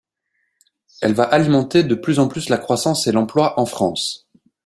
Elle 1.03 1.13
va 1.13 1.25
alimenter 1.25 1.83
de 1.83 1.93
plus 1.93 2.17
en 2.17 2.27
plus 2.27 2.49
la 2.49 2.57
croissance 2.57 3.05
et 3.05 3.11
l’emploi 3.11 3.59
en 3.59 3.67
France. 3.67 4.27